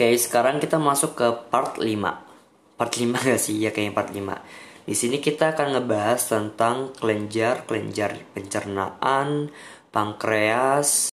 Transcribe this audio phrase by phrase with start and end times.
[0.00, 1.84] Oke, sekarang kita masuk ke part 5.
[2.80, 3.60] Part 5 gak sih?
[3.60, 4.32] Ya kayaknya part 5.
[4.88, 9.52] Di sini kita akan ngebahas tentang kelenjar, kelenjar pencernaan,
[9.92, 11.12] pankreas.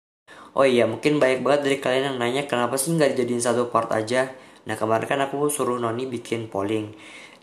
[0.52, 3.88] Oh iya, mungkin banyak banget dari kalian yang nanya kenapa sih nggak dijadiin satu part
[3.96, 4.36] aja.
[4.68, 6.92] Nah kemarin kan aku suruh Noni bikin polling.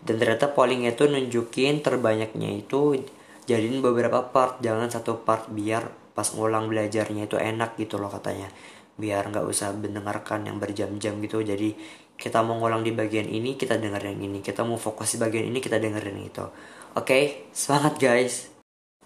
[0.05, 3.01] Dan ternyata polling itu nunjukin terbanyaknya itu
[3.49, 8.53] jadiin beberapa part, jangan satu part biar pas ngulang belajarnya itu enak gitu loh katanya
[8.99, 11.45] biar nggak usah mendengarkan yang berjam-jam gitu.
[11.45, 11.75] Jadi
[12.21, 14.39] kita mau ngulang di bagian ini kita denger yang ini.
[14.45, 16.45] Kita mau fokus di bagian ini kita dengerin itu.
[16.45, 17.23] Oke okay?
[17.55, 18.53] semangat guys.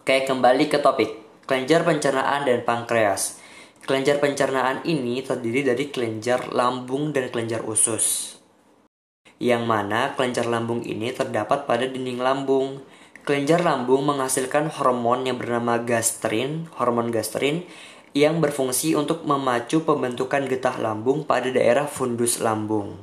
[0.00, 1.10] Oke okay, kembali ke topik.
[1.46, 3.38] Kelenjar pencernaan dan pankreas.
[3.84, 8.34] Kelenjar pencernaan ini terdiri dari kelenjar lambung dan kelenjar usus.
[9.36, 12.80] Yang mana kelenjar lambung ini terdapat pada dinding lambung.
[13.28, 16.64] Kelenjar lambung menghasilkan hormon yang bernama gastrin.
[16.80, 17.68] Hormon gastrin
[18.14, 22.94] yang berfungsi untuk memacu pembentukan getah lambung pada daerah fundus lambung.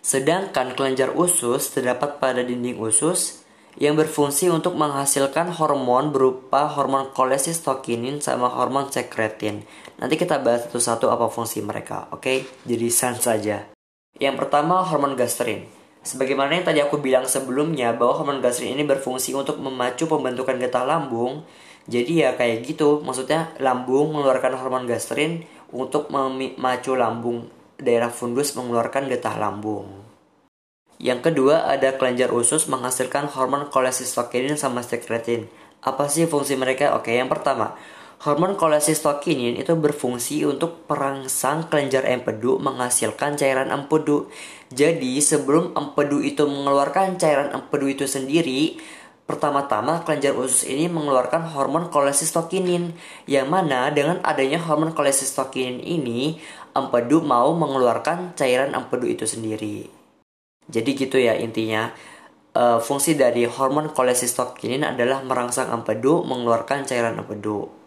[0.00, 3.44] Sedangkan kelenjar usus terdapat pada dinding usus
[3.76, 9.66] yang berfungsi untuk menghasilkan hormon berupa hormon kolesistokinin sama hormon sekretin.
[10.00, 12.24] Nanti kita bahas satu-satu apa fungsi mereka, oke?
[12.24, 12.38] Okay?
[12.64, 13.68] Jadi sans saja.
[14.16, 15.68] Yang pertama hormon gastrin.
[16.04, 20.86] Sebagaimana yang tadi aku bilang sebelumnya bahwa hormon gastrin ini berfungsi untuk memacu pembentukan getah
[20.86, 21.42] lambung,
[21.84, 29.12] jadi ya kayak gitu, maksudnya lambung mengeluarkan hormon gastrin untuk memacu lambung daerah fundus mengeluarkan
[29.12, 30.04] getah lambung.
[30.96, 35.50] Yang kedua ada kelenjar usus menghasilkan hormon kolesistokinin sama sekretin.
[35.84, 36.96] Apa sih fungsi mereka?
[36.96, 37.76] Oke, yang pertama,
[38.24, 44.32] hormon kolesistokinin itu berfungsi untuk perangsang kelenjar empedu menghasilkan cairan empedu.
[44.72, 48.80] Jadi sebelum empedu itu mengeluarkan cairan empedu itu sendiri,
[49.24, 52.92] Pertama-tama, kelenjar usus ini mengeluarkan hormon kolesistokinin,
[53.24, 56.36] yang mana dengan adanya hormon kolesistokinin ini,
[56.76, 59.88] empedu mau mengeluarkan cairan empedu itu sendiri.
[60.68, 61.88] Jadi gitu ya intinya,
[62.52, 67.83] e, fungsi dari hormon kolesistokinin adalah merangsang empedu mengeluarkan cairan empedu.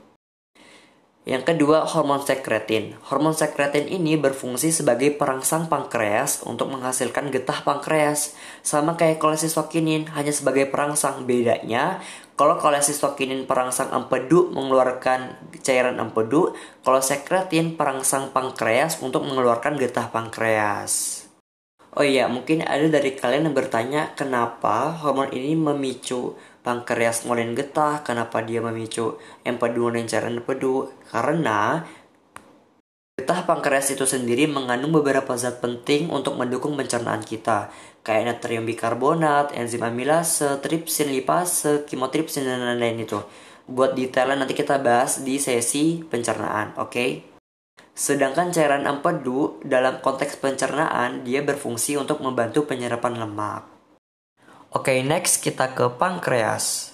[1.28, 2.96] Yang kedua, hormon sekretin.
[3.12, 8.32] Hormon sekretin ini berfungsi sebagai perangsang pankreas untuk menghasilkan getah pankreas.
[8.64, 11.28] Sama kayak kolesistokinin, hanya sebagai perangsang.
[11.28, 12.00] Bedanya,
[12.40, 21.27] kalau kolesistokinin perangsang empedu mengeluarkan cairan empedu, kalau sekretin perangsang pankreas untuk mengeluarkan getah pankreas.
[21.98, 28.06] Oh iya, mungkin ada dari kalian yang bertanya kenapa hormon ini memicu pankreas ngolin getah,
[28.06, 30.94] kenapa dia memicu empedu dan cairan empedu?
[31.10, 31.82] Karena
[33.18, 37.74] getah pankreas itu sendiri mengandung beberapa zat penting untuk mendukung pencernaan kita,
[38.06, 43.26] kayak natrium bikarbonat, enzim amilase, tripsin, lipase, kimotripsin dan lain-lain itu.
[43.66, 46.94] Buat detailnya nanti kita bahas di sesi pencernaan, oke?
[46.94, 47.37] Okay?
[47.98, 53.66] Sedangkan cairan empedu dalam konteks pencernaan dia berfungsi untuk membantu penyerapan lemak.
[54.70, 56.94] Oke, okay, next kita ke pankreas.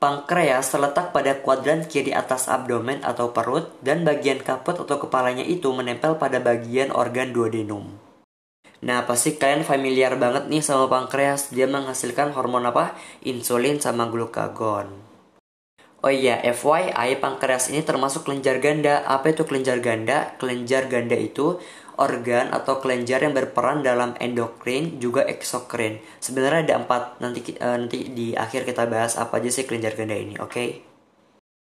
[0.00, 5.68] Pankreas terletak pada kuadran kiri atas abdomen atau perut dan bagian kaput atau kepalanya itu
[5.68, 7.92] menempel pada bagian organ duodenum.
[8.82, 11.52] Nah, pasti kalian familiar banget nih sama pankreas.
[11.52, 12.96] Dia menghasilkan hormon apa?
[13.22, 15.11] Insulin sama glukagon.
[16.02, 19.06] Oh iya, FYI, pankreas ini termasuk kelenjar ganda.
[19.06, 20.34] Apa itu kelenjar ganda?
[20.34, 21.62] Kelenjar ganda itu
[21.94, 26.02] organ atau kelenjar yang berperan dalam endokrin juga eksokrin.
[26.18, 27.22] Sebenarnya ada empat.
[27.22, 30.50] Nanti uh, nanti di akhir kita bahas apa aja sih kelenjar ganda ini, oke?
[30.50, 30.68] Okay?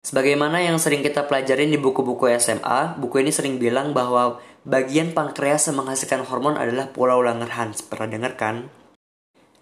[0.03, 5.71] Sebagaimana yang sering kita pelajarin di buku-buku SMA, buku ini sering bilang bahwa bagian pankreas
[5.71, 7.79] yang menghasilkan hormon adalah pulau Langerhans.
[7.87, 8.67] Pernah dengar kan?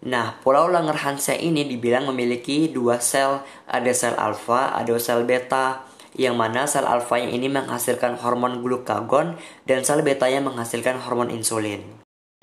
[0.04, 6.36] Nah, pulau Langerhans ini dibilang memiliki dua sel, ada sel alfa, ada sel beta yang
[6.36, 11.84] mana sel alfanya ini menghasilkan hormon glukagon dan sel betanya menghasilkan hormon insulin.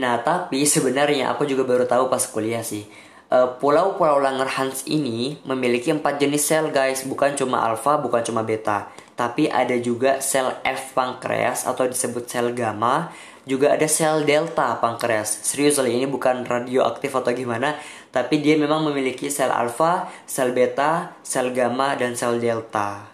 [0.00, 2.88] Nah, tapi sebenarnya aku juga baru tahu pas kuliah sih.
[3.32, 8.92] Pulau-pulau Langerhans ini memiliki empat jenis sel guys, bukan cuma alfa, bukan cuma beta.
[9.16, 13.08] Tapi ada juga sel F pankreas atau disebut sel gamma,
[13.48, 15.42] juga ada sel delta pankreas.
[15.42, 17.74] Serius ini bukan radioaktif atau gimana,
[18.14, 23.12] tapi dia memang memiliki sel alfa, sel beta, sel gamma, dan sel delta.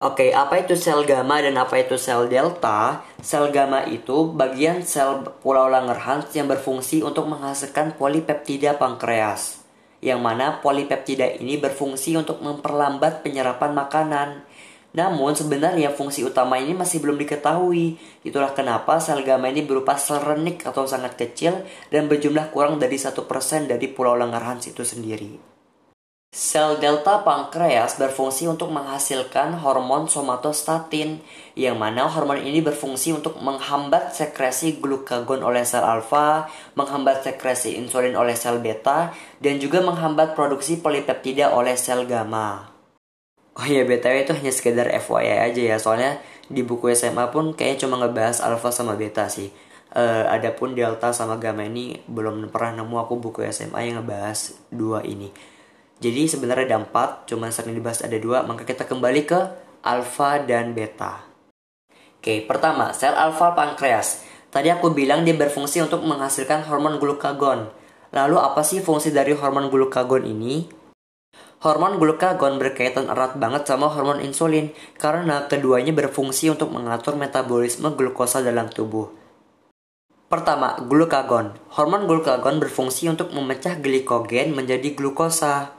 [0.00, 3.04] Oke, okay, apa itu sel gamma dan apa itu sel delta?
[3.20, 9.60] Sel gamma itu bagian sel pulau Langerhans yang berfungsi untuk menghasilkan polipeptida pankreas.
[10.00, 14.28] Yang mana polipeptida ini berfungsi untuk memperlambat penyerapan makanan.
[14.90, 17.94] Namun sebenarnya fungsi utama ini masih belum diketahui.
[18.26, 21.62] Itulah kenapa sel gamma ini berupa sel renik atau sangat kecil
[21.94, 23.14] dan berjumlah kurang dari 1%
[23.70, 25.50] dari pulau Langerhans itu sendiri.
[26.30, 31.18] Sel delta pankreas berfungsi untuk menghasilkan hormon somatostatin,
[31.58, 36.46] yang mana hormon ini berfungsi untuk menghambat sekresi glukagon oleh sel alfa,
[36.78, 39.10] menghambat sekresi insulin oleh sel beta,
[39.42, 42.69] dan juga menghambat produksi polipeptida oleh sel gamma.
[43.58, 47.86] Oh iya, BTW itu hanya sekedar FYI aja ya, soalnya di buku SMA pun kayaknya
[47.86, 49.50] cuma ngebahas alfa sama beta sih.
[49.90, 55.02] Uh, adapun delta sama gamma ini belum pernah nemu aku buku SMA yang ngebahas dua
[55.02, 55.34] ini.
[56.00, 59.38] Jadi sebenarnya ada empat, cuma sering dibahas ada dua, maka kita kembali ke
[59.82, 61.26] alfa dan beta.
[62.20, 64.24] Oke, pertama, sel alfa pankreas.
[64.50, 67.70] Tadi aku bilang dia berfungsi untuk menghasilkan hormon glukagon.
[68.10, 70.79] Lalu apa sih fungsi dari hormon glukagon ini?
[71.60, 78.40] Hormon glukagon berkaitan erat banget sama hormon insulin karena keduanya berfungsi untuk mengatur metabolisme glukosa
[78.40, 79.12] dalam tubuh.
[80.32, 81.52] Pertama, glukagon.
[81.76, 85.76] Hormon glukagon berfungsi untuk memecah glikogen menjadi glukosa.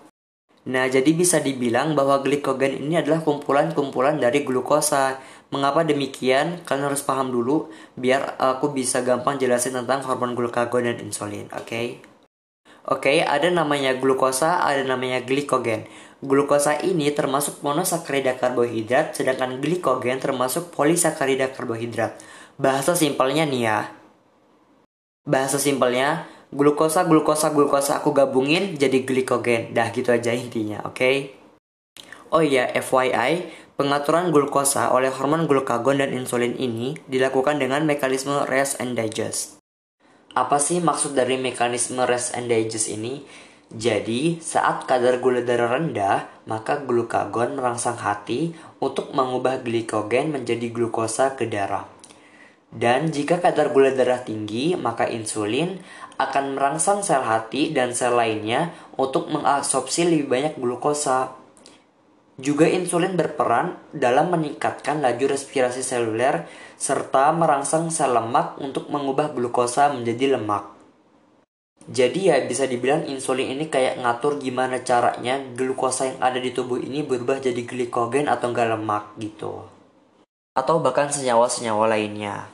[0.69, 5.18] Nah, jadi bisa dibilang bahwa glikogen ini adalah kumpulan-kumpulan dari glukosa.
[5.50, 6.62] Mengapa demikian?
[6.62, 11.66] Kalian harus paham dulu biar aku bisa gampang jelasin tentang hormon glukagon dan insulin, oke?
[11.66, 12.11] Okay?
[12.89, 15.86] Oke, okay, ada namanya glukosa, ada namanya glikogen.
[16.22, 22.18] Glukosa ini termasuk monosakarida karbohidrat, sedangkan glikogen termasuk polisakarida karbohidrat.
[22.57, 23.80] Bahasa simpelnya nih ya.
[25.30, 31.16] Bahasa simpelnya, glukosa glukosa glukosa aku gabungin jadi glikogen dah gitu aja intinya oke okay?
[32.27, 33.48] oh iya FYI
[33.80, 39.61] pengaturan glukosa oleh hormon glukagon dan insulin ini dilakukan dengan mekanisme rest and digest
[40.31, 43.24] apa sih maksud dari mekanisme rest and digest ini
[43.72, 48.51] jadi, saat kadar gula darah rendah, maka glukagon merangsang hati
[48.83, 51.88] untuk mengubah glikogen menjadi glukosa ke darah.
[52.68, 55.80] Dan jika kadar gula darah tinggi, maka insulin
[56.19, 61.31] akan merangsang sel hati dan sel lainnya untuk mengabsorpsi lebih banyak glukosa.
[62.41, 69.93] Juga insulin berperan dalam meningkatkan laju respirasi seluler serta merangsang sel lemak untuk mengubah glukosa
[69.93, 70.65] menjadi lemak.
[71.85, 76.77] Jadi ya bisa dibilang insulin ini kayak ngatur gimana caranya glukosa yang ada di tubuh
[76.77, 79.65] ini berubah jadi glikogen atau enggak lemak gitu.
[80.53, 82.50] Atau bahkan senyawa-senyawa lainnya.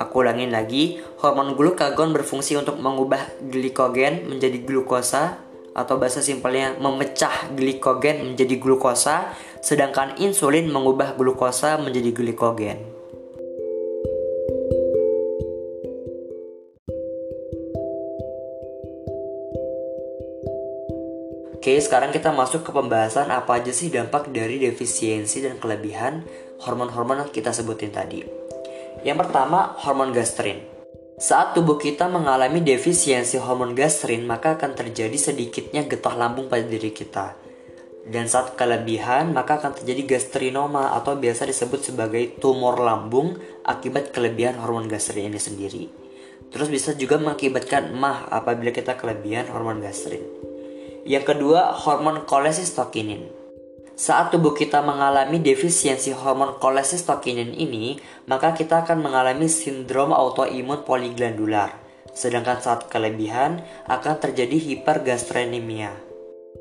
[0.00, 5.36] Aku ulangin lagi, hormon glukagon berfungsi untuk mengubah glikogen menjadi glukosa
[5.72, 12.80] atau bahasa simpelnya memecah glikogen menjadi glukosa, sedangkan insulin mengubah glukosa menjadi glikogen.
[21.62, 26.26] Oke, sekarang kita masuk ke pembahasan apa aja sih dampak dari defisiensi dan kelebihan
[26.58, 28.41] hormon-hormon yang kita sebutin tadi.
[29.00, 30.60] Yang pertama, hormon gastrin.
[31.16, 36.92] Saat tubuh kita mengalami defisiensi hormon gastrin, maka akan terjadi sedikitnya getah lambung pada diri
[36.92, 37.40] kita.
[38.02, 44.58] Dan saat kelebihan, maka akan terjadi gastrinoma atau biasa disebut sebagai tumor lambung akibat kelebihan
[44.58, 45.86] hormon gastrin ini sendiri.
[46.50, 50.26] Terus bisa juga mengakibatkan emah apabila kita kelebihan hormon gastrin.
[51.06, 53.41] Yang kedua, hormon kolesistokinin.
[54.02, 61.78] Saat tubuh kita mengalami defisiensi hormon kolesistokinin ini, maka kita akan mengalami sindrom autoimun poliglandular.
[62.10, 65.94] Sedangkan saat kelebihan akan terjadi hipergastrinemia.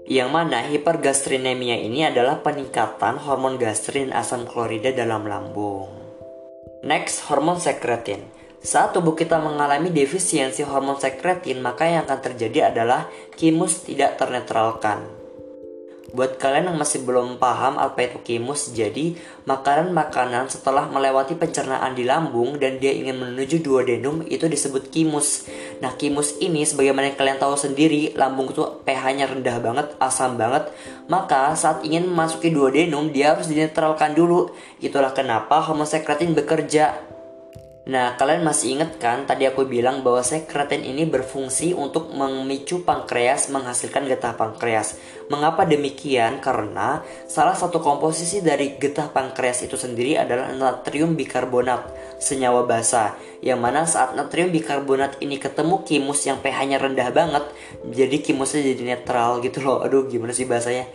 [0.05, 5.89] Yang mana hipergastrinemia ini adalah peningkatan hormon gastrin asam klorida dalam lambung.
[6.85, 8.21] Next, hormon sekretin.
[8.61, 15.20] Saat tubuh kita mengalami defisiensi hormon sekretin, maka yang akan terjadi adalah kimus tidak ternetralkan.
[16.11, 19.15] Buat kalian yang masih belum paham apa itu kimus, jadi
[19.47, 25.47] makanan-makanan setelah melewati pencernaan di lambung dan dia ingin menuju duodenum itu disebut kimus.
[25.79, 30.67] Nah, kimus ini sebagaimana yang kalian tahu sendiri, lambung itu pH-nya rendah banget, asam banget.
[31.07, 34.51] Maka saat ingin memasuki duodenum, dia harus dinetralkan dulu.
[34.83, 37.10] Itulah kenapa homosekretin bekerja
[37.81, 43.49] Nah, kalian masih ingat kan tadi aku bilang bahwa sekretin ini berfungsi untuk memicu pankreas
[43.49, 45.01] menghasilkan getah pankreas.
[45.33, 46.45] Mengapa demikian?
[46.45, 51.89] Karena salah satu komposisi dari getah pankreas itu sendiri adalah natrium bikarbonat,
[52.21, 53.17] senyawa basa.
[53.41, 57.49] Yang mana saat natrium bikarbonat ini ketemu kimus yang pH-nya rendah banget,
[57.89, 59.81] jadi kimusnya jadi netral gitu loh.
[59.81, 60.85] Aduh, gimana sih bahasanya?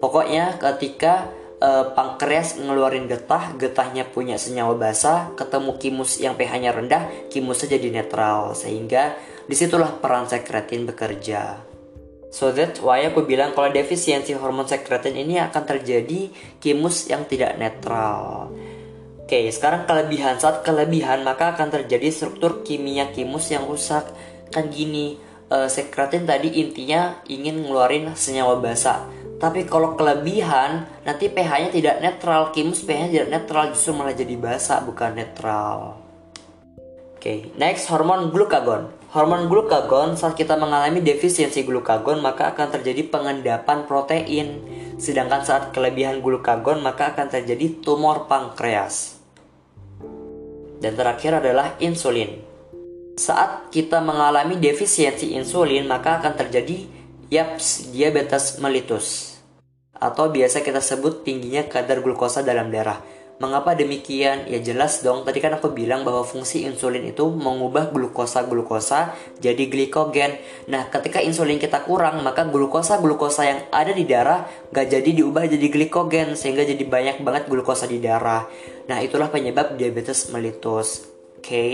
[0.00, 1.28] Pokoknya ketika
[1.60, 7.88] uh, pankreas ngeluarin getah, getahnya punya senyawa basa, ketemu kimus yang pH-nya rendah, kimusnya jadi
[8.02, 9.14] netral sehingga
[9.44, 11.70] di situlah peran sekretin bekerja.
[12.30, 16.30] So that why aku bilang kalau defisiensi hormon sekretin ini akan terjadi
[16.62, 18.50] kimus yang tidak netral.
[19.26, 20.38] Oke, sekarang kelebihan.
[20.38, 24.06] Saat kelebihan maka akan terjadi struktur kimia kimus yang rusak
[24.50, 25.18] kan gini
[25.50, 29.06] uh, sekretin tadi intinya ingin ngeluarin senyawa basa
[29.40, 32.52] tapi kalau kelebihan nanti pH-nya tidak netral.
[32.52, 35.96] Kimus pH-nya tidak netral justru malah jadi basa bukan netral.
[37.16, 43.10] Oke okay, next hormon glukagon hormon glukagon saat kita mengalami defisiensi glukagon maka akan terjadi
[43.10, 44.62] pengendapan protein.
[45.00, 49.18] Sedangkan saat kelebihan glukagon maka akan terjadi tumor pankreas.
[50.80, 52.40] Dan terakhir adalah insulin.
[53.20, 56.88] Saat kita mengalami defisiensi insulin, maka akan terjadi
[57.28, 59.29] YAPS, diabetes mellitus.
[60.00, 62.98] Atau biasa kita sebut tingginya kadar glukosa dalam darah.
[63.40, 64.52] Mengapa demikian?
[64.52, 70.36] Ya jelas dong, tadi kan aku bilang bahwa fungsi insulin itu mengubah glukosa-glukosa jadi glikogen.
[70.68, 74.44] Nah, ketika insulin kita kurang, maka glukosa-glukosa yang ada di darah
[74.76, 78.44] gak jadi diubah jadi glikogen, sehingga jadi banyak banget glukosa di darah.
[78.92, 81.08] Nah, itulah penyebab diabetes mellitus.
[81.40, 81.48] Oke.
[81.48, 81.72] Okay?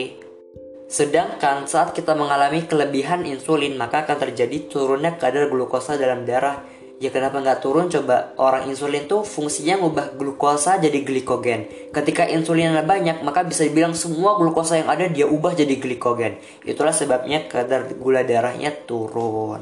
[0.86, 6.62] Sedangkan saat kita mengalami kelebihan insulin, maka akan terjadi turunnya kadar glukosa dalam darah
[6.96, 11.92] Ya kenapa nggak turun coba orang insulin tuh fungsinya ngubah glukosa jadi glikogen.
[11.92, 16.40] Ketika insulinnya banyak maka bisa dibilang semua glukosa yang ada dia ubah jadi glikogen.
[16.64, 19.60] Itulah sebabnya kadar gula darahnya turun.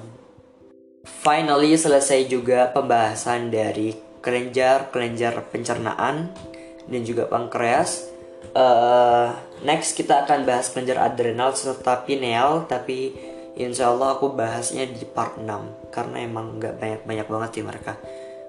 [1.03, 6.31] Finally selesai juga pembahasan dari kelenjar kelenjar pencernaan
[6.87, 8.15] dan juga pankreas.
[8.55, 9.35] Uh,
[9.67, 15.39] next kita akan bahas kelenjar adrenal serta pineal tapi Insya Allah aku bahasnya di part
[15.39, 15.47] 6
[15.95, 17.93] Karena emang gak banyak-banyak banget sih mereka.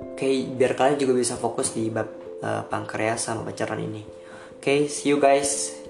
[0.02, 2.10] Oke, biar kalian juga bisa fokus di bab
[2.42, 4.02] uh, pankreas sama pencernaan ini.
[4.58, 5.85] Oke, see you guys